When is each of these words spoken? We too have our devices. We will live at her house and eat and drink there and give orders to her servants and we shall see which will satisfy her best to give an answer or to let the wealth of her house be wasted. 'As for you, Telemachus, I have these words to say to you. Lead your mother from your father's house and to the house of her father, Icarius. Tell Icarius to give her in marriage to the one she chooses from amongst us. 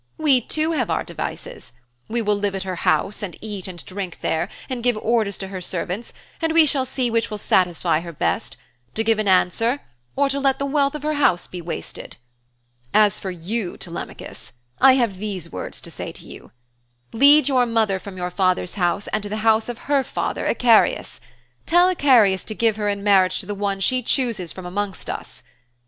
We 0.17 0.41
too 0.41 0.71
have 0.71 0.89
our 0.89 1.03
devices. 1.03 1.73
We 2.07 2.23
will 2.23 2.35
live 2.35 2.55
at 2.55 2.63
her 2.63 2.77
house 2.77 3.21
and 3.21 3.37
eat 3.39 3.67
and 3.67 3.85
drink 3.85 4.21
there 4.21 4.49
and 4.67 4.83
give 4.83 4.97
orders 4.97 5.37
to 5.37 5.49
her 5.49 5.61
servants 5.61 6.11
and 6.41 6.53
we 6.53 6.65
shall 6.65 6.85
see 6.85 7.11
which 7.11 7.29
will 7.29 7.37
satisfy 7.37 7.99
her 7.99 8.11
best 8.11 8.57
to 8.95 9.03
give 9.03 9.19
an 9.19 9.27
answer 9.27 9.79
or 10.15 10.27
to 10.27 10.39
let 10.39 10.57
the 10.57 10.65
wealth 10.65 10.95
of 10.95 11.03
her 11.03 11.13
house 11.13 11.45
be 11.45 11.61
wasted. 11.61 12.17
'As 12.95 13.19
for 13.19 13.29
you, 13.29 13.77
Telemachus, 13.77 14.53
I 14.79 14.93
have 14.93 15.19
these 15.19 15.51
words 15.51 15.79
to 15.81 15.91
say 15.91 16.11
to 16.13 16.25
you. 16.25 16.51
Lead 17.13 17.47
your 17.47 17.67
mother 17.67 17.99
from 17.99 18.17
your 18.17 18.31
father's 18.31 18.73
house 18.73 19.07
and 19.09 19.21
to 19.21 19.29
the 19.29 19.45
house 19.45 19.69
of 19.69 19.85
her 19.87 20.03
father, 20.03 20.47
Icarius. 20.51 21.19
Tell 21.67 21.87
Icarius 21.93 22.43
to 22.45 22.55
give 22.55 22.75
her 22.77 22.89
in 22.89 23.03
marriage 23.03 23.37
to 23.37 23.45
the 23.45 23.53
one 23.53 23.79
she 23.79 24.01
chooses 24.01 24.51
from 24.51 24.65
amongst 24.65 25.11
us. 25.11 25.43